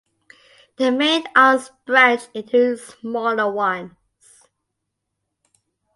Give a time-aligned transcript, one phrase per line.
[0.77, 3.91] The main arms branch into smaller ones.